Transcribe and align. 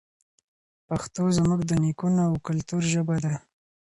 پښتو 0.87 1.23
زموږ 1.37 1.59
د 1.65 1.71
نیکونو 1.83 2.21
او 2.29 2.33
کلتور 2.47 2.81
ژبه 2.93 3.15
ده. 3.25 3.33